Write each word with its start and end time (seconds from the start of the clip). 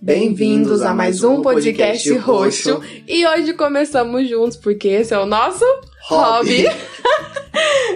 Bem-vindos 0.00 0.82
a 0.82 0.94
mais 0.94 1.24
um 1.24 1.42
podcast 1.42 2.08
roxo. 2.18 2.80
E 3.06 3.26
hoje 3.26 3.52
começamos 3.54 4.28
juntos 4.28 4.56
porque 4.56 4.86
esse 4.86 5.12
é 5.12 5.18
o 5.18 5.26
nosso 5.26 5.64
hobby. 6.08 6.66
Hobby. 6.66 6.68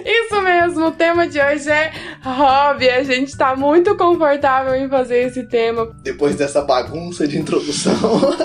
Isso 0.05 0.43
mesmo, 0.43 0.87
o 0.87 0.91
tema 0.91 1.29
de 1.29 1.41
hoje 1.41 1.71
é 1.71 1.93
hobby. 2.25 2.91
A 2.91 3.05
gente 3.05 3.37
tá 3.37 3.55
muito 3.55 3.97
confortável 3.97 4.75
em 4.75 4.89
fazer 4.89 5.29
esse 5.29 5.45
tema. 5.45 5.95
Depois 6.03 6.35
dessa 6.35 6.63
bagunça 6.63 7.27
de 7.27 7.39
introdução. 7.39 7.95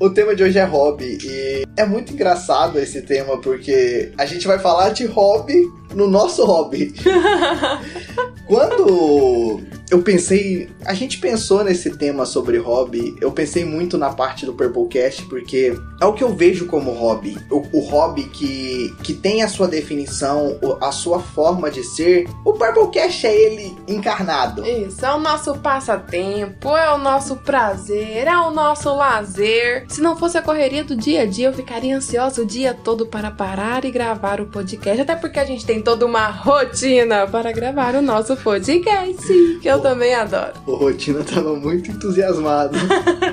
O 0.00 0.10
tema 0.10 0.34
de 0.34 0.42
hoje 0.42 0.58
é 0.58 0.64
hobby 0.64 1.18
e 1.22 1.64
é 1.76 1.86
muito 1.86 2.12
engraçado 2.12 2.80
esse 2.80 3.00
tema 3.00 3.40
porque 3.40 4.12
a 4.18 4.26
gente 4.26 4.46
vai 4.46 4.58
falar 4.58 4.90
de 4.90 5.06
hobby 5.06 5.62
no 5.94 6.08
nosso 6.08 6.44
hobby. 6.44 6.92
Quando 8.46 9.62
eu 9.90 10.02
pensei, 10.02 10.70
a 10.84 10.94
gente 10.94 11.18
pensou 11.18 11.62
nesse 11.62 11.90
tema 11.96 12.24
sobre 12.24 12.56
hobby, 12.58 13.16
eu 13.20 13.30
pensei 13.30 13.64
muito 13.64 13.98
na 13.98 14.10
parte 14.10 14.46
do 14.46 14.54
Purplecast 14.54 15.24
porque 15.26 15.76
é 16.00 16.06
o 16.06 16.12
que 16.12 16.24
eu 16.24 16.34
vejo 16.34 16.66
como 16.66 16.90
hobby. 16.92 17.36
O, 17.50 17.62
o 17.72 17.80
hobby 17.80 18.24
que, 18.24 18.94
que 19.02 19.12
tem 19.12 19.42
a 19.42 19.48
sua 19.48 19.68
definição, 19.68 20.58
a 20.80 20.90
sua 20.90 21.20
forma 21.20 21.70
de 21.70 21.84
ser. 21.84 22.26
O 22.44 22.54
Purplecast 22.54 23.26
é 23.26 23.34
ele 23.34 23.76
encarnado. 23.86 24.66
Isso, 24.66 25.04
é 25.04 25.14
o 25.14 25.18
nosso 25.18 25.54
passatempo, 25.58 26.76
é 26.76 26.92
o 26.92 26.98
nosso 26.98 27.36
prazer, 27.36 28.26
é 28.26 28.36
o 28.36 28.50
nosso 28.50 28.94
lazer. 28.94 29.84
Se 29.88 30.00
não 30.00 30.16
fosse 30.16 30.38
a 30.38 30.42
correria 30.42 30.82
do 30.82 30.96
dia 30.96 31.22
a 31.22 31.26
dia, 31.26 31.48
eu 31.48 31.52
ficaria 31.52 31.96
ansiosa 31.96 32.42
o 32.42 32.46
dia 32.46 32.74
todo 32.74 33.06
para 33.06 33.30
parar 33.30 33.84
e 33.84 33.90
gravar 33.90 34.40
o 34.40 34.46
podcast. 34.46 35.02
Até 35.02 35.14
porque 35.14 35.38
a 35.38 35.44
gente 35.44 35.66
tem 35.66 35.82
toda 35.82 36.06
uma 36.06 36.28
rotina 36.28 37.26
para 37.26 37.52
gravar 37.52 37.94
o 37.94 38.02
nosso 38.02 38.36
podcast, 38.36 39.26
que 39.60 39.73
eu 39.74 39.80
também 39.80 40.14
adoro. 40.14 40.52
O 40.66 40.74
Rotina 40.74 41.22
tava 41.24 41.54
muito 41.54 41.90
entusiasmado. 41.90 42.76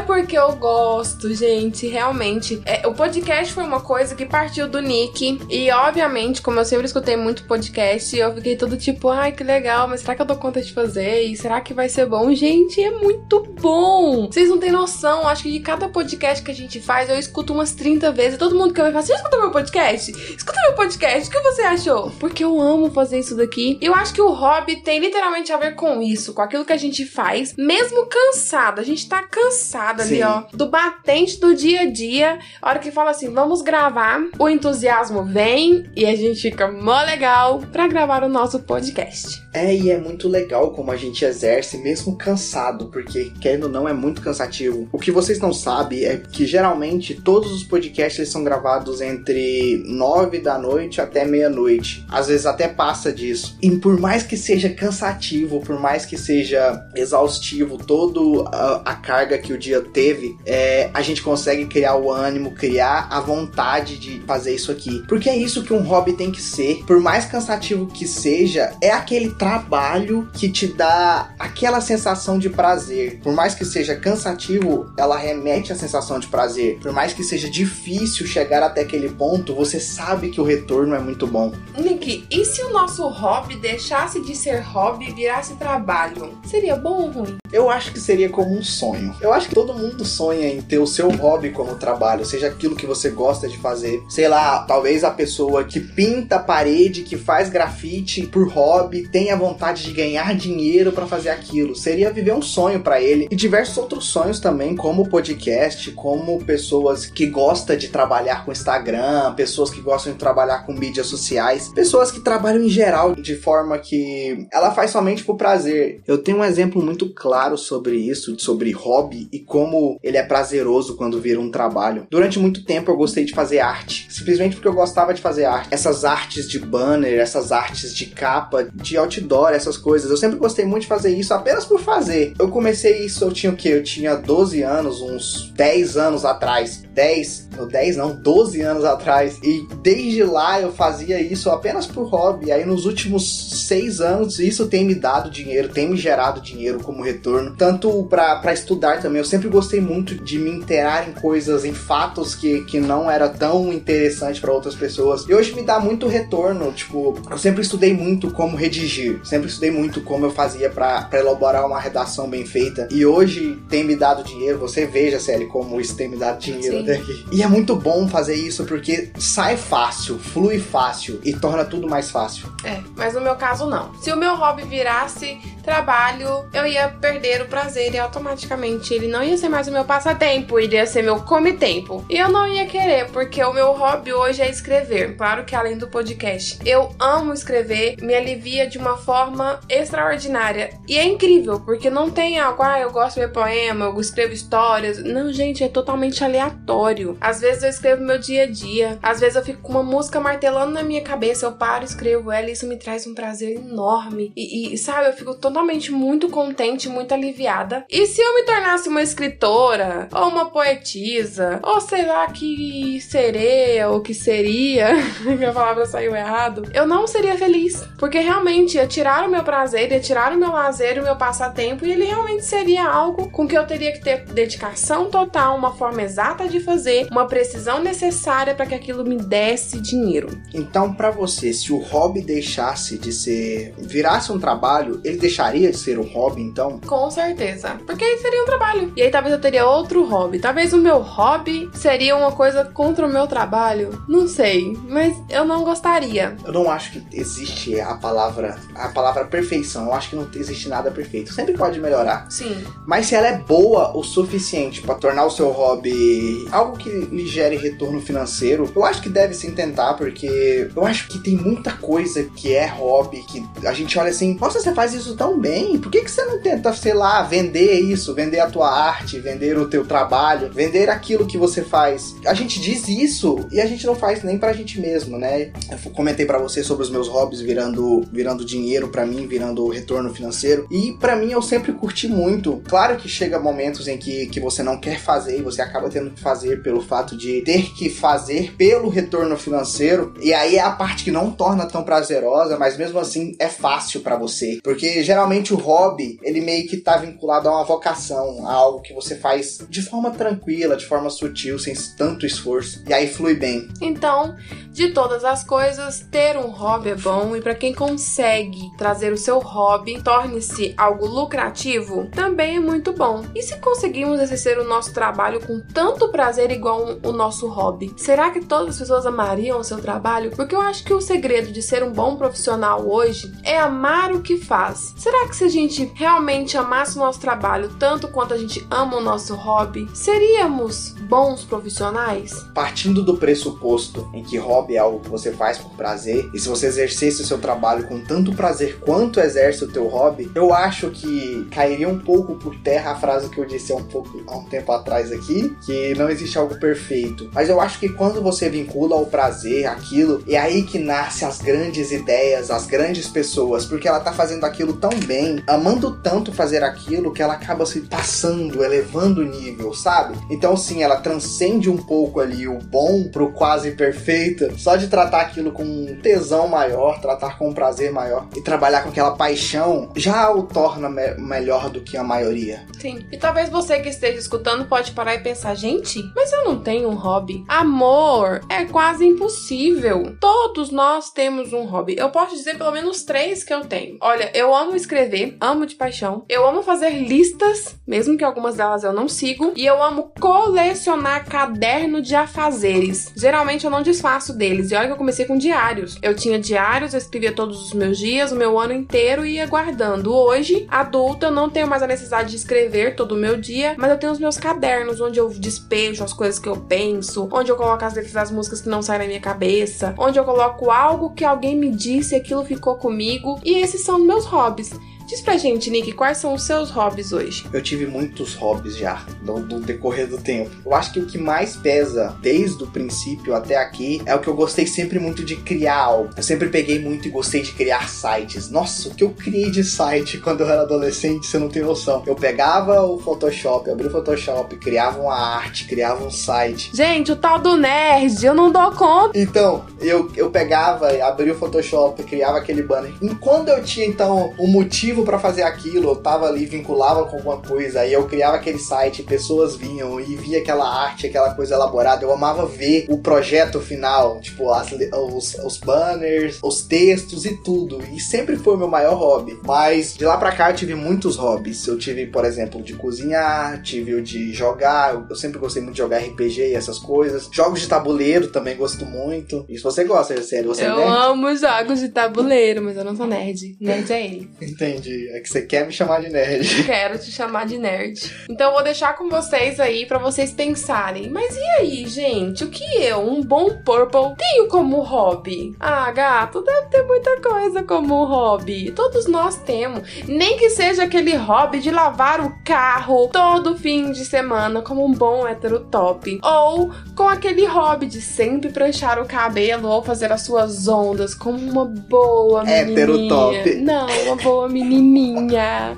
É 0.00 0.02
porque 0.02 0.38
eu 0.38 0.56
gosto, 0.56 1.32
gente, 1.34 1.86
realmente. 1.86 2.62
É, 2.64 2.88
o 2.88 2.94
podcast 2.94 3.52
foi 3.52 3.64
uma 3.64 3.82
coisa 3.82 4.14
que 4.14 4.24
partiu 4.24 4.66
do 4.66 4.80
Nick. 4.80 5.38
E, 5.50 5.70
obviamente, 5.70 6.40
como 6.40 6.58
eu 6.58 6.64
sempre 6.64 6.86
escutei 6.86 7.18
muito 7.18 7.44
podcast, 7.44 8.16
eu 8.16 8.34
fiquei 8.34 8.56
todo 8.56 8.78
tipo, 8.78 9.10
ai, 9.10 9.32
que 9.32 9.44
legal, 9.44 9.86
mas 9.86 10.00
será 10.00 10.14
que 10.14 10.22
eu 10.22 10.26
dou 10.26 10.38
conta 10.38 10.62
de 10.62 10.72
fazer? 10.72 11.24
E 11.24 11.36
será 11.36 11.60
que 11.60 11.74
vai 11.74 11.86
ser 11.90 12.06
bom? 12.06 12.32
Gente, 12.34 12.82
é 12.82 12.90
muito 12.90 13.42
bom! 13.60 14.26
Vocês 14.26 14.48
não 14.48 14.56
têm 14.56 14.72
noção, 14.72 15.28
acho 15.28 15.42
que 15.42 15.52
de 15.52 15.60
cada 15.60 15.86
podcast 15.86 16.42
que 16.42 16.50
a 16.50 16.54
gente 16.54 16.80
faz, 16.80 17.10
eu 17.10 17.18
escuto 17.18 17.52
umas 17.52 17.74
30 17.74 18.10
vezes. 18.10 18.38
Todo 18.38 18.56
mundo 18.56 18.72
que 18.72 18.80
eu 18.80 18.86
fala, 18.86 19.02
você 19.02 19.12
já 19.12 19.16
escutou 19.16 19.38
meu 19.38 19.50
podcast? 19.50 20.12
Escuta 20.12 20.62
meu 20.62 20.72
podcast, 20.72 21.28
o 21.28 21.30
que 21.30 21.40
você 21.40 21.60
achou? 21.60 22.10
Porque 22.18 22.42
eu 22.42 22.58
amo 22.58 22.90
fazer 22.90 23.18
isso 23.18 23.36
daqui. 23.36 23.76
Eu 23.82 23.94
acho 23.94 24.14
que 24.14 24.22
o 24.22 24.30
hobby 24.30 24.76
tem 24.76 24.98
literalmente 24.98 25.52
a 25.52 25.58
ver 25.58 25.74
com 25.74 26.00
isso, 26.00 26.32
com 26.32 26.40
aquilo 26.40 26.64
que 26.64 26.72
a 26.72 26.78
gente 26.78 27.04
faz, 27.04 27.54
mesmo 27.54 28.06
cansado. 28.06 28.80
A 28.80 28.84
gente 28.84 29.06
tá 29.06 29.22
cansado 29.24 29.89
ali, 29.98 30.16
Sim. 30.16 30.22
ó, 30.22 30.42
do 30.52 30.68
batente 30.68 31.38
do 31.40 31.54
dia 31.54 31.82
a 31.82 31.90
dia. 31.90 32.38
A 32.60 32.68
hora 32.68 32.78
que 32.78 32.90
fala 32.90 33.10
assim, 33.10 33.32
vamos 33.32 33.62
gravar, 33.62 34.20
o 34.38 34.48
entusiasmo 34.48 35.24
vem 35.24 35.84
e 35.96 36.06
a 36.06 36.14
gente 36.14 36.40
fica 36.40 36.70
mó 36.70 37.00
legal 37.02 37.60
pra 37.72 37.88
gravar 37.88 38.22
o 38.22 38.28
nosso 38.28 38.60
podcast. 38.60 39.42
É, 39.52 39.74
e 39.74 39.90
é 39.90 39.98
muito 39.98 40.28
legal 40.28 40.70
como 40.70 40.92
a 40.92 40.96
gente 40.96 41.24
exerce, 41.24 41.78
mesmo 41.78 42.16
cansado, 42.16 42.86
porque 42.86 43.32
querendo 43.40 43.64
ou 43.64 43.70
não 43.70 43.88
é 43.88 43.92
muito 43.92 44.22
cansativo. 44.22 44.88
O 44.92 44.98
que 44.98 45.10
vocês 45.10 45.40
não 45.40 45.52
sabem 45.52 46.04
é 46.04 46.16
que 46.16 46.46
geralmente 46.46 47.14
todos 47.14 47.52
os 47.52 47.64
podcasts 47.64 48.28
são 48.28 48.44
gravados 48.44 49.00
entre 49.00 49.82
9 49.86 50.38
da 50.40 50.58
noite 50.58 51.00
até 51.00 51.24
meia-noite. 51.24 52.04
Às 52.08 52.28
vezes 52.28 52.46
até 52.46 52.68
passa 52.68 53.12
disso. 53.12 53.56
E 53.60 53.70
por 53.78 53.98
mais 53.98 54.22
que 54.22 54.36
seja 54.36 54.68
cansativo, 54.68 55.60
por 55.60 55.78
mais 55.78 56.04
que 56.04 56.16
seja 56.16 56.86
exaustivo 56.94 57.76
toda 57.78 58.20
a, 58.50 58.82
a 58.84 58.94
carga 58.96 59.38
que 59.38 59.52
o 59.52 59.58
dia 59.58 59.79
teve, 59.84 60.36
é, 60.44 60.90
a 60.92 61.02
gente 61.02 61.22
consegue 61.22 61.66
criar 61.66 61.96
o 61.96 62.10
ânimo, 62.10 62.52
criar 62.52 63.08
a 63.10 63.20
vontade 63.20 63.98
de 63.98 64.20
fazer 64.26 64.54
isso 64.54 64.70
aqui. 64.70 65.02
Porque 65.08 65.28
é 65.28 65.36
isso 65.36 65.62
que 65.62 65.72
um 65.72 65.82
hobby 65.82 66.12
tem 66.12 66.30
que 66.30 66.42
ser. 66.42 66.84
Por 66.86 67.00
mais 67.00 67.24
cansativo 67.24 67.86
que 67.86 68.06
seja, 68.06 68.74
é 68.80 68.90
aquele 68.90 69.30
trabalho 69.30 70.28
que 70.32 70.48
te 70.48 70.66
dá 70.66 71.30
aquela 71.38 71.80
sensação 71.80 72.38
de 72.38 72.50
prazer. 72.50 73.20
Por 73.22 73.32
mais 73.32 73.54
que 73.54 73.64
seja 73.64 73.96
cansativo, 73.96 74.92
ela 74.96 75.16
remete 75.16 75.72
à 75.72 75.76
sensação 75.76 76.18
de 76.18 76.26
prazer. 76.26 76.78
Por 76.80 76.92
mais 76.92 77.12
que 77.12 77.22
seja 77.22 77.48
difícil 77.48 78.26
chegar 78.26 78.62
até 78.62 78.82
aquele 78.82 79.08
ponto, 79.08 79.54
você 79.54 79.80
sabe 79.80 80.30
que 80.30 80.40
o 80.40 80.44
retorno 80.44 80.94
é 80.94 80.98
muito 81.00 81.26
bom. 81.26 81.52
Nick, 81.78 82.26
e 82.30 82.44
se 82.44 82.62
o 82.62 82.70
nosso 82.70 83.06
hobby 83.08 83.56
deixasse 83.56 84.20
de 84.20 84.36
ser 84.36 84.60
hobby 84.60 85.08
e 85.08 85.12
virasse 85.12 85.54
trabalho? 85.54 86.38
Seria 86.44 86.76
bom 86.76 87.02
ou 87.02 87.10
ruim? 87.10 87.36
Eu 87.52 87.68
acho 87.68 87.92
que 87.92 87.98
seria 87.98 88.28
como 88.28 88.56
um 88.56 88.62
sonho. 88.62 89.14
Eu 89.20 89.32
acho 89.32 89.48
que 89.48 89.54
todo 89.54 89.69
mundo 89.74 90.04
sonha 90.04 90.48
em 90.48 90.60
ter 90.60 90.78
o 90.78 90.86
seu 90.86 91.10
hobby 91.10 91.50
como 91.50 91.76
trabalho, 91.76 92.24
seja 92.24 92.48
aquilo 92.48 92.76
que 92.76 92.86
você 92.86 93.10
gosta 93.10 93.48
de 93.48 93.58
fazer. 93.58 94.02
Sei 94.08 94.28
lá, 94.28 94.60
talvez 94.60 95.04
a 95.04 95.10
pessoa 95.10 95.64
que 95.64 95.80
pinta 95.80 96.38
parede, 96.38 97.02
que 97.02 97.16
faz 97.16 97.48
grafite 97.48 98.26
por 98.26 98.48
hobby, 98.48 99.08
tenha 99.08 99.36
vontade 99.36 99.82
de 99.82 99.92
ganhar 99.92 100.34
dinheiro 100.34 100.92
pra 100.92 101.06
fazer 101.06 101.30
aquilo. 101.30 101.74
Seria 101.74 102.12
viver 102.12 102.32
um 102.32 102.42
sonho 102.42 102.80
pra 102.80 103.00
ele. 103.00 103.28
E 103.30 103.36
diversos 103.36 103.76
outros 103.78 104.06
sonhos 104.06 104.40
também, 104.40 104.76
como 104.76 105.08
podcast, 105.08 105.90
como 105.92 106.42
pessoas 106.44 107.06
que 107.06 107.26
gostam 107.26 107.76
de 107.76 107.88
trabalhar 107.88 108.44
com 108.44 108.52
Instagram, 108.52 109.34
pessoas 109.34 109.70
que 109.70 109.80
gostam 109.80 110.12
de 110.12 110.18
trabalhar 110.18 110.66
com 110.66 110.72
mídias 110.72 111.06
sociais, 111.06 111.70
pessoas 111.74 112.10
que 112.10 112.20
trabalham 112.20 112.64
em 112.64 112.68
geral 112.68 113.14
de 113.14 113.36
forma 113.36 113.78
que 113.78 114.46
ela 114.52 114.70
faz 114.70 114.90
somente 114.90 115.24
por 115.24 115.36
prazer. 115.36 116.00
Eu 116.06 116.18
tenho 116.18 116.38
um 116.38 116.44
exemplo 116.44 116.82
muito 116.82 117.12
claro 117.14 117.56
sobre 117.56 117.96
isso, 117.96 118.38
sobre 118.38 118.72
hobby 118.72 119.28
e 119.32 119.38
como 119.38 119.59
ele 120.02 120.16
é 120.16 120.22
prazeroso 120.22 120.96
quando 120.96 121.20
vira 121.20 121.40
um 121.40 121.50
trabalho. 121.50 122.06
Durante 122.10 122.38
muito 122.38 122.64
tempo 122.64 122.90
eu 122.90 122.96
gostei 122.96 123.24
de 123.24 123.32
fazer 123.32 123.60
arte, 123.60 124.06
simplesmente 124.20 124.56
porque 124.56 124.68
eu 124.68 124.74
gostava 124.74 125.12
de 125.14 125.20
fazer 125.20 125.46
arte. 125.46 125.68
Essas 125.70 126.04
artes 126.04 126.48
de 126.48 126.58
banner, 126.58 127.18
essas 127.18 127.50
artes 127.50 127.94
de 127.94 128.06
capa, 128.06 128.68
de 128.72 128.96
outdoor, 128.96 129.50
essas 129.52 129.76
coisas. 129.76 130.10
Eu 130.10 130.16
sempre 130.16 130.38
gostei 130.38 130.64
muito 130.64 130.82
de 130.82 130.88
fazer 130.88 131.10
isso 131.10 131.32
apenas 131.32 131.64
por 131.64 131.80
fazer. 131.80 132.34
Eu 132.38 132.48
comecei 132.48 133.04
isso, 133.04 133.24
eu 133.24 133.32
tinha 133.32 133.52
o 133.52 133.56
quê? 133.56 133.70
Eu 133.70 133.82
tinha 133.82 134.14
12 134.14 134.62
anos, 134.62 135.00
uns 135.00 135.50
10 135.56 135.96
anos 135.96 136.24
atrás. 136.24 136.82
10, 136.92 137.48
não 137.56 137.66
10 137.66 137.96
não, 137.96 138.14
12 138.14 138.60
anos 138.60 138.84
atrás. 138.84 139.38
E 139.42 139.66
desde 139.82 140.22
lá 140.22 140.60
eu 140.60 140.72
fazia 140.72 141.20
isso 141.20 141.48
apenas 141.50 141.86
por 141.86 142.04
hobby. 142.08 142.52
Aí 142.52 142.64
nos 142.64 142.84
últimos 142.84 143.66
6 143.66 144.00
anos 144.00 144.38
isso 144.38 144.66
tem 144.66 144.84
me 144.84 144.94
dado 144.94 145.30
dinheiro, 145.30 145.68
tem 145.68 145.88
me 145.88 145.96
gerado 145.96 146.40
dinheiro 146.40 146.80
como 146.80 147.02
retorno. 147.02 147.56
Tanto 147.56 148.04
pra 148.04 148.52
estudar 148.52 149.00
também. 149.00 149.18
Eu 149.18 149.24
sempre 149.24 149.48
gostei 149.48 149.80
muito 149.80 150.14
de 150.14 150.38
me 150.38 150.50
inteirar 150.50 151.08
em 151.08 151.12
coisas, 151.12 151.64
em 151.64 151.72
fatos 151.72 152.34
que, 152.34 152.64
que 152.64 152.78
não 152.80 153.10
era 153.10 153.28
tão 153.28 153.72
interessante 153.72 154.09
pra 154.40 154.52
outras 154.52 154.74
pessoas. 154.74 155.26
E 155.28 155.34
hoje 155.34 155.54
me 155.54 155.62
dá 155.62 155.78
muito 155.78 156.06
retorno. 156.06 156.72
Tipo, 156.72 157.18
eu 157.30 157.38
sempre 157.38 157.62
estudei 157.62 157.92
muito 157.92 158.30
como 158.30 158.56
redigir. 158.56 159.20
Sempre 159.24 159.48
estudei 159.48 159.70
muito 159.70 160.00
como 160.02 160.26
eu 160.26 160.30
fazia 160.30 160.70
pra 160.70 161.08
elaborar 161.12 161.66
uma 161.66 161.80
redação 161.80 162.28
bem 162.28 162.44
feita. 162.44 162.88
E 162.90 163.04
hoje 163.04 163.58
tem 163.68 163.84
me 163.84 163.96
dado 163.96 164.22
dinheiro. 164.22 164.58
Você 164.58 164.86
veja, 164.86 165.18
Celi, 165.18 165.46
como 165.46 165.80
isso 165.80 165.96
tem 165.96 166.08
me 166.08 166.16
dado 166.16 166.38
dinheiro 166.38 166.78
Sim. 166.78 166.82
até 166.82 166.94
aqui. 166.94 167.26
E 167.32 167.42
é 167.42 167.46
muito 167.46 167.76
bom 167.76 168.08
fazer 168.08 168.34
isso 168.34 168.64
porque 168.64 169.10
sai 169.18 169.56
fácil, 169.56 170.18
flui 170.18 170.58
fácil 170.58 171.20
e 171.24 171.32
torna 171.32 171.64
tudo 171.64 171.88
mais 171.88 172.10
fácil. 172.10 172.48
É, 172.64 172.80
mas 172.96 173.14
no 173.14 173.20
meu 173.20 173.36
caso 173.36 173.66
não. 173.66 173.94
Se 173.94 174.12
o 174.12 174.16
meu 174.16 174.36
hobby 174.36 174.62
virasse 174.62 175.38
trabalho, 175.62 176.44
eu 176.52 176.66
ia 176.66 176.88
perder 176.88 177.42
o 177.42 177.46
prazer 177.46 177.94
e 177.94 177.98
automaticamente 177.98 178.94
ele 178.94 179.08
não 179.08 179.22
ia 179.22 179.36
ser 179.36 179.48
mais 179.48 179.68
o 179.68 179.72
meu 179.72 179.84
passatempo, 179.84 180.58
iria 180.58 180.86
ser 180.86 181.02
meu 181.02 181.20
come-tempo. 181.20 182.04
E 182.08 182.16
eu 182.16 182.28
não 182.28 182.46
ia 182.46 182.66
querer, 182.66 183.10
porque 183.10 183.42
o 183.42 183.52
meu 183.52 183.72
hobby 183.72 183.99
hoje 184.08 184.42
é 184.42 184.48
escrever. 184.48 185.16
Claro 185.16 185.44
que 185.44 185.54
além 185.54 185.76
do 185.76 185.88
podcast. 185.88 186.58
Eu 186.64 186.94
amo 186.98 187.32
escrever, 187.32 187.96
me 188.00 188.14
alivia 188.14 188.66
de 188.66 188.78
uma 188.78 188.96
forma 188.96 189.60
extraordinária. 189.68 190.70
E 190.88 190.96
é 190.96 191.04
incrível, 191.04 191.60
porque 191.60 191.90
não 191.90 192.10
tem 192.10 192.38
algo, 192.38 192.62
ah, 192.62 192.80
eu 192.80 192.90
gosto 192.90 193.16
de 193.16 193.26
ver 193.26 193.32
poema, 193.32 193.86
eu 193.86 194.00
escrevo 194.00 194.32
histórias. 194.32 195.02
Não, 195.02 195.32
gente, 195.32 195.64
é 195.64 195.68
totalmente 195.68 196.24
aleatório. 196.24 197.18
Às 197.20 197.40
vezes 197.40 197.62
eu 197.62 197.70
escrevo 197.70 198.02
meu 198.02 198.18
dia 198.18 198.44
a 198.44 198.46
dia, 198.46 198.98
às 199.02 199.20
vezes 199.20 199.36
eu 199.36 199.44
fico 199.44 199.60
com 199.62 199.72
uma 199.72 199.82
música 199.82 200.20
martelando 200.20 200.72
na 200.72 200.82
minha 200.82 201.02
cabeça, 201.02 201.46
eu 201.46 201.52
paro, 201.52 201.84
escrevo 201.84 202.30
ela 202.30 202.48
e 202.48 202.52
isso 202.52 202.66
me 202.66 202.76
traz 202.76 203.06
um 203.06 203.14
prazer 203.14 203.56
enorme. 203.56 204.32
E, 204.36 204.72
e, 204.72 204.78
sabe, 204.78 205.08
eu 205.08 205.12
fico 205.12 205.34
totalmente 205.34 205.92
muito 205.92 206.28
contente, 206.28 206.88
muito 206.88 207.12
aliviada. 207.12 207.84
E 207.90 208.06
se 208.06 208.20
eu 208.20 208.34
me 208.34 208.42
tornasse 208.44 208.88
uma 208.88 209.02
escritora, 209.02 210.08
ou 210.12 210.28
uma 210.28 210.50
poetisa, 210.50 211.60
ou 211.62 211.80
sei 211.80 212.06
lá 212.06 212.26
que 212.28 213.00
sereia, 213.00 213.89
ou 213.90 214.00
que 214.00 214.14
seria, 214.14 214.94
minha 215.20 215.52
palavra 215.52 215.86
saiu 215.86 216.14
errado, 216.14 216.62
eu 216.72 216.86
não 216.86 217.06
seria 217.06 217.36
feliz. 217.36 217.84
Porque 217.98 218.18
realmente 218.20 218.76
ia 218.76 218.86
tirar 218.86 219.26
o 219.26 219.30
meu 219.30 219.42
prazer, 219.42 219.90
ia 219.90 220.00
tirar 220.00 220.32
o 220.32 220.38
meu 220.38 220.52
lazer, 220.52 221.00
o 221.00 221.02
meu 221.04 221.16
passatempo, 221.16 221.84
e 221.84 221.92
ele 221.92 222.04
realmente 222.04 222.44
seria 222.44 222.88
algo 222.88 223.28
com 223.30 223.46
que 223.46 223.58
eu 223.58 223.66
teria 223.66 223.92
que 223.92 224.00
ter 224.00 224.24
dedicação 224.24 225.10
total, 225.10 225.56
uma 225.56 225.74
forma 225.74 226.02
exata 226.02 226.48
de 226.48 226.60
de 226.60 226.64
fazer, 226.64 227.08
uma 227.10 227.26
precisão 227.26 227.82
necessária 227.82 228.54
para 228.54 228.66
que 228.66 228.74
aquilo 228.74 229.04
me 229.04 229.16
desse 229.16 229.80
dinheiro. 229.80 230.28
Então, 230.52 230.92
para 230.92 231.10
você, 231.10 231.52
se 231.52 231.72
o 231.72 231.78
hobby 231.78 232.20
deixasse 232.20 232.98
de 232.98 233.12
ser, 233.12 233.74
virasse 233.78 234.30
um 234.30 234.38
trabalho, 234.38 235.00
ele 235.02 235.16
deixaria 235.16 235.70
de 235.70 235.78
ser 235.78 235.98
um 235.98 236.06
hobby, 236.06 236.42
então? 236.42 236.78
Com 236.86 237.10
certeza. 237.10 237.78
Porque 237.86 238.04
aí 238.04 238.18
seria 238.18 238.42
um 238.42 238.46
trabalho. 238.46 238.92
E 238.96 239.02
aí 239.02 239.10
talvez 239.10 239.34
eu 239.34 239.40
teria 239.40 239.66
outro 239.66 240.04
hobby. 240.04 240.38
Talvez 240.38 240.72
o 240.72 240.76
meu 240.76 240.98
hobby 240.98 241.68
seria 241.72 242.16
uma 242.16 242.32
coisa 242.32 242.64
contra 242.64 243.06
o 243.06 243.10
meu 243.10 243.26
trabalho. 243.26 243.69
Não 244.08 244.26
sei, 244.26 244.76
mas 244.88 245.16
eu 245.28 245.44
não 245.44 245.64
gostaria. 245.64 246.36
Eu 246.44 246.52
não 246.52 246.70
acho 246.70 246.92
que 246.92 247.02
existe 247.12 247.80
a 247.80 247.94
palavra 247.94 248.58
a 248.74 248.88
palavra 248.88 249.24
perfeição. 249.24 249.86
Eu 249.86 249.94
acho 249.94 250.10
que 250.10 250.16
não 250.16 250.28
existe 250.34 250.68
nada 250.68 250.90
perfeito. 250.90 251.32
Sempre 251.32 251.54
pode 251.54 251.80
melhorar. 251.80 252.26
Sim. 252.30 252.64
Mas 252.86 253.06
se 253.06 253.14
ela 253.14 253.28
é 253.28 253.38
boa 253.38 253.96
o 253.96 254.02
suficiente 254.02 254.80
para 254.82 254.94
tornar 254.94 255.24
o 255.24 255.30
seu 255.30 255.50
hobby 255.50 256.46
algo 256.50 256.76
que 256.76 256.88
lhe 256.88 257.26
gere 257.26 257.56
retorno 257.56 258.00
financeiro, 258.00 258.70
eu 258.74 258.84
acho 258.84 259.02
que 259.02 259.08
deve 259.08 259.34
se 259.34 259.50
tentar, 259.52 259.94
porque 259.94 260.70
eu 260.74 260.84
acho 260.84 261.08
que 261.08 261.18
tem 261.18 261.36
muita 261.36 261.72
coisa 261.72 262.24
que 262.24 262.52
é 262.54 262.66
hobby, 262.66 263.22
que 263.22 263.44
a 263.66 263.72
gente 263.72 263.98
olha 263.98 264.10
assim, 264.10 264.36
nossa, 264.40 264.60
você 264.60 264.72
faz 264.72 264.94
isso 264.94 265.16
tão 265.16 265.38
bem, 265.38 265.78
por 265.78 265.90
que, 265.90 266.02
que 266.02 266.10
você 266.10 266.24
não 266.24 266.40
tenta, 266.40 266.72
sei 266.72 266.94
lá, 266.94 267.22
vender 267.22 267.80
isso, 267.80 268.14
vender 268.14 268.40
a 268.40 268.50
tua 268.50 268.70
arte, 268.70 269.18
vender 269.18 269.58
o 269.58 269.68
teu 269.68 269.84
trabalho, 269.84 270.50
vender 270.52 270.88
aquilo 270.88 271.26
que 271.26 271.38
você 271.38 271.62
faz? 271.62 272.14
A 272.26 272.34
gente 272.34 272.60
diz 272.60 272.88
isso 272.88 273.46
e 273.50 273.59
a 273.60 273.66
gente 273.66 273.86
não 273.86 273.94
faz 273.94 274.22
nem 274.22 274.38
pra 274.38 274.52
gente 274.52 274.80
mesmo, 274.80 275.18
né? 275.18 275.50
Eu 275.70 275.90
comentei 275.92 276.26
para 276.26 276.38
você 276.38 276.62
sobre 276.62 276.84
os 276.84 276.90
meus 276.90 277.08
hobbies 277.08 277.40
virando, 277.40 278.02
virando 278.12 278.44
dinheiro 278.44 278.88
para 278.88 279.06
mim, 279.06 279.26
virando 279.26 279.68
retorno 279.68 280.12
financeiro, 280.12 280.66
e 280.70 280.92
para 280.98 281.16
mim 281.16 281.32
eu 281.32 281.42
sempre 281.42 281.72
curti 281.72 282.08
muito. 282.08 282.62
Claro 282.68 282.96
que 282.96 283.08
chega 283.08 283.38
momentos 283.38 283.88
em 283.88 283.98
que, 283.98 284.26
que 284.26 284.40
você 284.40 284.62
não 284.62 284.78
quer 284.78 285.00
fazer 285.00 285.38
e 285.38 285.42
você 285.42 285.62
acaba 285.62 285.88
tendo 285.88 286.10
que 286.10 286.20
fazer 286.20 286.62
pelo 286.62 286.80
fato 286.80 287.16
de 287.16 287.42
ter 287.42 287.72
que 287.74 287.88
fazer 287.88 288.54
pelo 288.56 288.88
retorno 288.88 289.36
financeiro, 289.36 290.14
e 290.22 290.32
aí 290.32 290.56
é 290.56 290.60
a 290.60 290.70
parte 290.70 291.04
que 291.04 291.10
não 291.10 291.30
torna 291.30 291.66
tão 291.66 291.82
prazerosa, 291.82 292.58
mas 292.58 292.76
mesmo 292.76 292.98
assim 292.98 293.34
é 293.38 293.48
fácil 293.48 294.00
para 294.00 294.16
você, 294.16 294.58
porque 294.62 295.02
geralmente 295.02 295.52
o 295.52 295.56
hobby, 295.56 296.18
ele 296.22 296.40
meio 296.40 296.66
que 296.66 296.76
tá 296.76 296.96
vinculado 296.96 297.48
a 297.48 297.52
uma 297.52 297.64
vocação, 297.64 298.46
a 298.46 298.52
algo 298.52 298.82
que 298.82 298.94
você 298.94 299.16
faz 299.16 299.58
de 299.68 299.82
forma 299.82 300.10
tranquila, 300.10 300.76
de 300.76 300.86
forma 300.86 301.10
sutil, 301.10 301.58
sem 301.58 301.74
tanto 301.96 302.26
esforço, 302.26 302.82
e 302.86 302.92
aí 302.92 303.08
flui 303.08 303.34
bem. 303.34 303.49
Então, 303.80 304.36
de 304.72 304.92
todas 304.92 305.24
as 305.24 305.42
coisas, 305.42 306.00
ter 306.10 306.36
um 306.36 306.48
hobby 306.48 306.90
é 306.90 306.94
bom 306.94 307.34
e 307.34 307.40
para 307.40 307.54
quem 307.54 307.74
consegue 307.74 308.70
trazer 308.78 309.12
o 309.12 309.18
seu 309.18 309.38
hobby 309.38 310.00
torne-se 310.02 310.74
algo 310.76 311.06
lucrativo, 311.06 312.08
também 312.14 312.56
é 312.56 312.60
muito 312.60 312.92
bom. 312.92 313.24
E 313.34 313.42
se 313.42 313.56
conseguimos 313.58 314.20
exercer 314.20 314.58
o 314.58 314.64
nosso 314.64 314.92
trabalho 314.92 315.40
com 315.44 315.60
tanto 315.60 316.08
prazer 316.08 316.50
igual 316.50 316.98
o 317.02 317.12
nosso 317.12 317.48
hobby, 317.48 317.92
será 317.96 318.30
que 318.30 318.44
todas 318.44 318.70
as 318.70 318.78
pessoas 318.78 319.06
amariam 319.06 319.58
o 319.58 319.64
seu 319.64 319.80
trabalho? 319.80 320.30
Porque 320.30 320.54
eu 320.54 320.60
acho 320.60 320.84
que 320.84 320.94
o 320.94 321.00
segredo 321.00 321.52
de 321.52 321.62
ser 321.62 321.82
um 321.82 321.92
bom 321.92 322.16
profissional 322.16 322.88
hoje 322.88 323.32
é 323.42 323.58
amar 323.58 324.12
o 324.12 324.22
que 324.22 324.36
faz. 324.36 324.94
Será 324.96 325.26
que 325.26 325.36
se 325.36 325.44
a 325.44 325.48
gente 325.48 325.90
realmente 325.94 326.56
amasse 326.56 326.96
o 326.96 327.00
nosso 327.00 327.20
trabalho 327.20 327.74
tanto 327.78 328.08
quanto 328.08 328.34
a 328.34 328.38
gente 328.38 328.64
ama 328.70 328.96
o 328.96 329.02
nosso 329.02 329.34
hobby, 329.34 329.88
seríamos 329.94 330.94
bons 331.10 331.42
profissionais? 331.42 332.46
Partindo 332.54 333.02
do 333.02 333.16
pressuposto 333.16 334.08
em 334.14 334.22
que 334.22 334.38
hobby 334.38 334.76
é 334.76 334.78
algo 334.78 335.00
que 335.00 335.08
você 335.08 335.32
faz 335.32 335.58
por 335.58 335.72
prazer, 335.72 336.30
e 336.32 336.38
se 336.38 336.48
você 336.48 336.68
exercesse 336.68 337.20
o 337.20 337.26
seu 337.26 337.38
trabalho 337.38 337.88
com 337.88 338.00
tanto 338.00 338.32
prazer 338.32 338.78
quanto 338.78 339.18
exerce 339.18 339.64
o 339.64 339.72
teu 339.72 339.88
hobby, 339.88 340.30
eu 340.36 340.54
acho 340.54 340.88
que 340.90 341.48
cairia 341.50 341.88
um 341.88 341.98
pouco 341.98 342.36
por 342.36 342.54
terra 342.60 342.92
a 342.92 342.94
frase 342.94 343.28
que 343.28 343.38
eu 343.38 343.44
disse 343.44 343.72
há 343.72 343.76
um 343.76 343.82
pouco 343.82 344.22
há 344.28 344.36
um 344.36 344.44
tempo 344.44 344.70
atrás 344.70 345.10
aqui, 345.10 345.56
que 345.66 345.94
não 345.94 346.08
existe 346.08 346.38
algo 346.38 346.54
perfeito. 346.60 347.28
Mas 347.34 347.48
eu 347.48 347.60
acho 347.60 347.80
que 347.80 347.88
quando 347.88 348.22
você 348.22 348.48
vincula 348.48 348.94
ao 348.94 349.06
prazer 349.06 349.66
aquilo, 349.66 350.22
é 350.28 350.36
aí 350.36 350.62
que 350.62 350.78
nasce 350.78 351.24
as 351.24 351.40
grandes 351.40 351.90
ideias, 351.90 352.52
as 352.52 352.68
grandes 352.68 353.08
pessoas, 353.08 353.66
porque 353.66 353.88
ela 353.88 353.98
tá 353.98 354.12
fazendo 354.12 354.44
aquilo 354.44 354.74
tão 354.74 354.90
bem, 355.06 355.42
amando 355.48 355.98
tanto 356.00 356.32
fazer 356.32 356.62
aquilo 356.62 357.12
que 357.12 357.20
ela 357.20 357.34
acaba 357.34 357.66
se 357.66 357.80
passando, 357.80 358.62
elevando 358.62 359.22
o 359.22 359.24
nível, 359.24 359.74
sabe? 359.74 360.16
Então 360.30 360.56
sim, 360.56 360.84
ela 360.84 360.99
transcende 361.00 361.68
um 361.68 361.76
pouco 361.76 362.20
ali 362.20 362.46
o 362.46 362.58
bom 362.58 363.08
pro 363.10 363.32
quase 363.32 363.72
perfeito, 363.72 364.58
só 364.58 364.76
de 364.76 364.88
tratar 364.88 365.22
aquilo 365.22 365.52
com 365.52 365.62
um 365.62 365.98
tesão 366.00 366.46
maior, 366.46 367.00
tratar 367.00 367.38
com 367.38 367.48
um 367.48 367.54
prazer 367.54 367.92
maior 367.92 368.28
e 368.36 368.40
trabalhar 368.42 368.82
com 368.82 368.90
aquela 368.90 369.12
paixão 369.12 369.90
já 369.96 370.30
o 370.30 370.44
torna 370.44 370.88
me 370.88 371.14
melhor 371.16 371.70
do 371.70 371.80
que 371.80 371.96
a 371.96 372.04
maioria. 372.04 372.66
Sim. 372.78 373.06
E 373.10 373.16
talvez 373.16 373.48
você 373.48 373.80
que 373.80 373.88
esteja 373.88 374.18
escutando 374.18 374.66
pode 374.66 374.92
parar 374.92 375.14
e 375.14 375.20
pensar, 375.20 375.54
gente, 375.54 376.02
mas 376.14 376.32
eu 376.32 376.44
não 376.44 376.60
tenho 376.60 376.88
um 376.88 376.94
hobby. 376.94 377.44
Amor 377.48 378.40
é 378.48 378.64
quase 378.64 379.06
impossível. 379.06 380.16
Todos 380.20 380.70
nós 380.70 381.10
temos 381.10 381.52
um 381.52 381.64
hobby. 381.64 381.96
Eu 381.98 382.10
posso 382.10 382.36
dizer 382.36 382.56
pelo 382.56 382.72
menos 382.72 383.02
três 383.04 383.42
que 383.42 383.52
eu 383.52 383.64
tenho. 383.64 383.98
Olha, 384.00 384.30
eu 384.34 384.54
amo 384.54 384.76
escrever, 384.76 385.36
amo 385.40 385.66
de 385.66 385.74
paixão. 385.74 386.24
Eu 386.28 386.46
amo 386.46 386.62
fazer 386.62 386.90
listas, 386.90 387.76
mesmo 387.86 388.16
que 388.16 388.24
algumas 388.24 388.56
delas 388.56 388.84
eu 388.84 388.92
não 388.92 389.08
sigo. 389.08 389.52
E 389.56 389.64
eu 389.64 389.82
amo 389.82 390.12
colecionar 390.20 390.89
caderno 391.28 392.00
de 392.00 392.14
afazeres. 392.14 393.12
Geralmente 393.14 393.64
eu 393.64 393.70
não 393.70 393.82
desfaço 393.82 394.32
deles. 394.32 394.70
E 394.70 394.74
olha 394.74 394.86
que 394.86 394.92
eu 394.92 394.96
comecei 394.96 395.24
com 395.24 395.36
diários. 395.36 395.98
Eu 396.02 396.14
tinha 396.14 396.38
diários, 396.38 396.92
eu 396.92 396.98
escrevia 396.98 397.32
todos 397.32 397.60
os 397.60 397.72
meus 397.72 397.98
dias, 397.98 398.32
o 398.32 398.36
meu 398.36 398.58
ano 398.58 398.72
inteiro 398.72 399.24
e 399.24 399.34
ia 399.34 399.46
guardando. 399.46 400.12
Hoje, 400.14 400.66
adulta, 400.68 401.26
eu 401.26 401.30
não 401.30 401.50
tenho 401.50 401.68
mais 401.68 401.82
a 401.82 401.86
necessidade 401.86 402.30
de 402.30 402.36
escrever 402.36 402.96
todo 402.96 403.12
o 403.12 403.18
meu 403.18 403.36
dia, 403.36 403.74
mas 403.76 403.90
eu 403.90 403.98
tenho 403.98 404.12
os 404.12 404.18
meus 404.18 404.36
cadernos 404.36 405.00
onde 405.00 405.18
eu 405.18 405.28
despejo 405.28 406.04
as 406.04 406.12
coisas 406.12 406.38
que 406.38 406.48
eu 406.48 406.56
penso, 406.56 407.28
onde 407.32 407.50
eu 407.50 407.56
coloco 407.56 407.84
as 407.84 407.94
letras 407.94 408.12
das 408.12 408.30
músicas 408.30 408.60
que 408.60 408.68
não 408.68 408.82
saem 408.82 409.00
da 409.00 409.06
minha 409.06 409.20
cabeça, 409.20 409.94
onde 409.98 410.18
eu 410.18 410.24
coloco 410.24 410.70
algo 410.70 411.10
que 411.10 411.24
alguém 411.24 411.56
me 411.56 411.70
disse 411.70 412.14
e 412.14 412.18
aquilo 412.18 412.44
ficou 412.44 412.76
comigo. 412.76 413.40
E 413.44 413.58
esses 413.58 413.82
são 413.82 413.98
meus 413.98 414.24
hobbies. 414.24 414.70
Diz 415.10 415.20
pra 415.20 415.36
gente, 415.36 415.72
Nick, 415.72 415.90
quais 415.90 416.18
são 416.18 416.32
os 416.34 416.44
seus 416.44 416.70
hobbies 416.70 417.12
hoje? 417.12 417.44
Eu 417.52 417.60
tive 417.60 417.84
muitos 417.84 418.34
hobbies 418.34 418.76
já, 418.76 419.04
no, 419.20 419.40
no, 419.40 419.58
decorrer 419.58 420.06
do 420.06 420.16
tempo. 420.16 420.52
Eu 420.64 420.72
acho 420.72 420.92
que 420.92 421.00
o 421.00 421.04
que 421.04 421.18
mais 421.18 421.56
pesa, 421.56 422.16
desde 422.22 422.62
o 422.62 422.68
princípio 422.68 423.34
até 423.34 423.56
aqui, 423.56 424.00
é 424.06 424.14
o 424.14 424.20
que 424.20 424.28
eu 424.28 424.36
gostei 424.36 424.68
sempre 424.68 425.00
muito 425.00 425.24
de 425.24 425.34
criar 425.34 425.78
algo. 425.78 426.10
Eu 426.16 426.22
sempre 426.22 426.48
peguei 426.48 426.78
muito 426.78 427.08
e 427.08 427.10
gostei 427.10 427.42
de 427.42 427.50
criar 427.50 427.88
sites. 427.88 428.52
Nossa, 428.52 428.88
o 428.88 428.94
que 428.94 429.02
eu 429.02 429.10
criei 429.10 429.50
de 429.50 429.64
site 429.64 430.16
quando 430.22 430.42
eu 430.42 430.48
era 430.48 430.62
adolescente, 430.62 431.26
você 431.26 431.40
não 431.40 431.48
tem 431.48 431.62
noção. 431.62 432.04
Eu 432.06 432.14
pegava 432.14 432.80
o 432.86 432.96
Photoshop, 432.96 433.68
abria 433.68 433.88
o 433.88 433.92
Photoshop, 433.92 434.56
criava 434.58 435.00
uma 435.00 435.16
arte, 435.16 435.66
criava 435.66 436.04
um 436.04 436.10
site. 436.12 436.70
Gente, 436.72 437.10
o 437.10 437.16
tal 437.16 437.40
do 437.40 437.56
nerd, 437.56 438.24
eu 438.24 438.32
não 438.32 438.48
dou 438.48 438.70
conta. 438.76 439.18
Então, 439.18 439.64
eu, 439.80 440.08
eu 440.14 440.30
pegava, 440.30 440.86
abria 441.04 441.32
o 441.32 441.36
Photoshop, 441.36 442.00
criava 442.04 442.38
aquele 442.38 442.62
banner. 442.62 442.92
E 443.02 443.12
quando 443.16 443.48
eu 443.48 443.60
tinha, 443.64 443.84
então, 443.84 444.32
um 444.38 444.46
motivo 444.46 444.99
motivo 445.00 445.04
para 445.04 445.18
fazer 445.18 445.42
aquilo, 445.42 445.90
eu 445.90 445.96
tava 445.96 446.26
ali, 446.26 446.46
vinculava 446.46 447.04
com 447.06 447.16
alguma 447.16 447.38
coisa, 447.38 447.80
aí 447.80 447.92
eu 447.92 448.06
criava 448.06 448.36
aquele 448.36 448.58
site, 448.58 449.02
pessoas 449.02 449.56
vinham 449.56 450.00
e 450.00 450.16
via 450.16 450.38
aquela 450.38 450.68
arte, 450.68 451.06
aquela 451.06 451.34
coisa 451.34 451.54
elaborada. 451.54 452.04
Eu 452.04 452.12
amava 452.12 452.46
ver 452.46 452.86
o 452.88 452.98
projeto 452.98 453.60
final, 453.60 454.20
tipo, 454.20 454.50
as, 454.50 454.70
os, 454.72 455.34
os 455.34 455.58
banners, 455.58 456.38
os 456.42 456.62
textos 456.62 457.24
e 457.24 457.36
tudo. 457.42 457.80
E 457.92 458.00
sempre 458.00 458.36
foi 458.36 458.54
o 458.54 458.58
meu 458.58 458.68
maior 458.68 458.94
hobby. 458.94 459.38
Mas 459.44 459.94
de 459.96 460.04
lá 460.04 460.16
pra 460.16 460.32
cá 460.32 460.50
eu 460.50 460.56
tive 460.56 460.74
muitos 460.74 461.16
hobbies. 461.16 461.66
Eu 461.66 461.78
tive, 461.78 462.06
por 462.06 462.24
exemplo, 462.24 462.62
de 462.62 462.74
cozinhar, 462.74 463.62
tive 463.62 463.94
o 463.94 464.02
de 464.02 464.32
jogar. 464.32 465.06
Eu 465.08 465.16
sempre 465.16 465.38
gostei 465.38 465.62
muito 465.62 465.74
de 465.74 465.78
jogar 465.78 465.98
RPG 465.98 466.50
e 466.50 466.54
essas 466.54 466.78
coisas. 466.78 467.28
Jogos 467.32 467.60
de 467.60 467.68
tabuleiro 467.68 468.28
também 468.28 468.56
gosto 468.56 468.84
muito. 468.84 469.44
Se 469.48 469.62
você 469.62 469.84
gosta, 469.84 470.20
sério, 470.22 470.48
você 470.48 470.64
eu 470.64 470.72
é 470.72 470.76
nerd? 470.76 470.90
amo 470.90 471.36
jogos 471.36 471.80
de 471.80 471.88
tabuleiro, 471.88 472.62
mas 472.62 472.76
eu 472.76 472.84
não 472.84 472.96
sou 472.96 473.06
nerd. 473.06 473.56
Nerd 473.60 473.92
é 473.92 474.04
ele. 474.04 474.30
Entendi. 474.40 474.89
É 475.12 475.20
que 475.20 475.28
você 475.28 475.42
quer 475.42 475.66
me 475.66 475.72
chamar 475.72 476.00
de 476.00 476.08
nerd. 476.08 476.64
Quero 476.64 476.98
te 476.98 477.10
chamar 477.10 477.46
de 477.46 477.58
nerd. 477.58 478.00
Então 478.28 478.48
eu 478.48 478.54
vou 478.54 478.62
deixar 478.62 478.96
com 478.96 479.08
vocês 479.08 479.60
aí 479.60 479.86
para 479.86 479.98
vocês 479.98 480.32
pensarem. 480.32 481.08
Mas 481.10 481.36
e 481.36 481.44
aí, 481.58 481.86
gente? 481.86 482.44
O 482.44 482.48
que 482.48 482.64
eu, 482.82 483.00
um 483.00 483.22
bom 483.22 483.62
purple, 483.64 484.14
tenho 484.16 484.48
como 484.48 484.80
hobby? 484.80 485.54
Ah, 485.60 485.90
gato, 485.90 486.42
deve 486.42 486.66
ter 486.68 486.82
muita 486.84 487.20
coisa 487.20 487.62
como 487.62 488.04
hobby. 488.04 488.70
Todos 488.72 489.06
nós 489.06 489.36
temos. 489.36 489.82
Nem 490.06 490.36
que 490.36 490.50
seja 490.50 490.84
aquele 490.84 491.14
hobby 491.16 491.60
de 491.60 491.70
lavar 491.70 492.20
o 492.20 492.34
carro 492.44 493.08
todo 493.08 493.56
fim 493.56 493.92
de 493.92 494.04
semana 494.04 494.62
como 494.62 494.84
um 494.84 494.92
bom 494.92 495.26
hétero 495.26 495.60
top. 495.60 496.20
Ou 496.22 496.70
com 496.94 497.08
aquele 497.08 497.46
hobby 497.46 497.86
de 497.86 498.00
sempre 498.00 498.50
pranchar 498.50 499.00
o 499.00 499.06
cabelo 499.06 499.68
ou 499.68 499.82
fazer 499.82 500.12
as 500.12 500.22
suas 500.22 500.68
ondas 500.68 501.14
como 501.14 501.38
uma 501.38 501.64
boa 501.64 502.44
menininha. 502.44 502.72
Hétero 502.72 503.08
top. 503.08 503.54
Não, 503.56 503.86
uma 504.06 504.16
boa 504.16 504.48
menininha. 504.80 505.76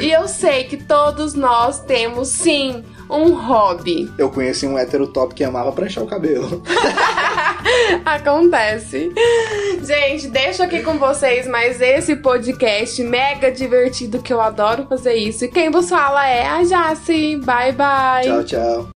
E 0.00 0.10
eu 0.10 0.28
sei 0.28 0.64
que 0.64 0.76
todos 0.76 1.34
nós 1.34 1.80
temos 1.80 2.28
sim 2.28 2.84
um 3.10 3.32
hobby. 3.32 4.10
Eu 4.18 4.30
conheci 4.30 4.66
um 4.66 4.76
hétero 4.78 5.06
top 5.06 5.34
que 5.34 5.42
amava 5.42 5.72
pranchar 5.72 6.04
o 6.04 6.06
cabelo. 6.06 6.62
Acontece. 8.04 9.12
Gente, 9.82 10.28
deixo 10.28 10.62
aqui 10.62 10.82
com 10.82 10.98
vocês 10.98 11.46
mais 11.46 11.80
esse 11.80 12.16
podcast 12.16 13.02
mega 13.02 13.50
divertido 13.50 14.22
que 14.22 14.32
eu 14.32 14.40
adoro 14.40 14.86
fazer 14.86 15.14
isso. 15.14 15.44
E 15.44 15.48
quem 15.48 15.70
vos 15.70 15.88
fala 15.88 16.26
é 16.28 16.46
a 16.46 16.62
Jace. 16.64 17.36
Bye, 17.36 17.72
bye. 17.72 18.24
Tchau, 18.24 18.44
tchau. 18.44 18.86